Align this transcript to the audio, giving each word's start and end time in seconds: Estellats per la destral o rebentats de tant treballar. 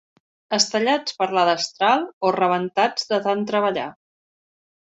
Estellats 0.55 1.15
per 1.19 1.27
la 1.39 1.43
destral 1.51 2.07
o 2.29 2.33
rebentats 2.39 3.09
de 3.13 3.23
tant 3.29 3.47
treballar. 3.53 3.89